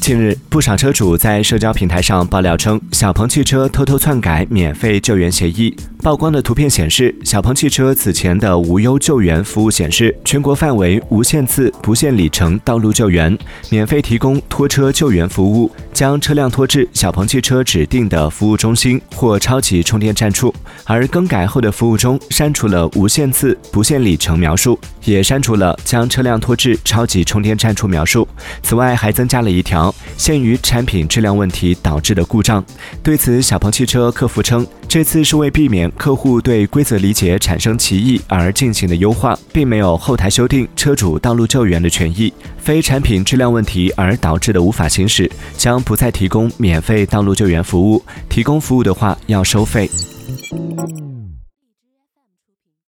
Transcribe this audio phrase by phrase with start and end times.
[0.00, 5.76] 近日，不少车主在社交平台上爆料称，小鹏汽车偷偷篡改免费救援协议。
[6.00, 13.36] 曝光的图片显示，小鹏汽车此前的无忧救援服务显示，全国范围无限次、不限里程道路救援，
[13.68, 20.54] 免费提供拖车救援服务，将车辆拖至小鹏汽车指定的服务中心或超级充电站处。
[20.84, 28.26] 而更改后的服务中删除了无限次、不限里程描述，也删除了将车辆拖至超级充电站处描述。
[28.62, 29.92] 此外，还增加了一条。
[30.18, 32.62] 限于产品质量问题导致的故障。
[33.02, 42.30] 对此，小鹏汽车客服称，这次是为避免客户对规则理解产生歧义而进行的优化，并没有后台修订车主道路救援的权益。
[42.58, 48.04] 非产品质量问题而导致的无法行驶，将不再提供免费道路救援服务。
[48.28, 49.88] 提供服务的话，要收费。